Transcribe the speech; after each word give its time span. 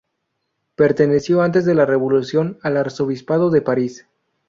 Perteneció 0.73 1.43
antes 1.43 1.63
de 1.63 1.75
la 1.75 1.85
Revolución 1.85 2.57
al 2.63 2.77
arzobispado 2.77 3.51
de 3.51 3.61
París. 3.61 4.07